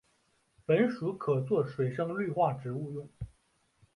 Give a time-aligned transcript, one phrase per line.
[0.65, 3.07] 本属可做水生绿化植物用。